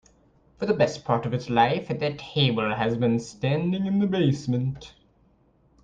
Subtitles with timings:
[0.57, 4.95] For the best part of its life, the table has been standing in the basement.